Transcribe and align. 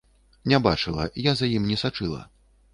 Не 0.51 0.59
бачыла, 0.67 1.05
я 1.29 1.35
за 1.43 1.53
ім 1.59 1.71
не 1.71 1.81
сачыла. 1.85 2.27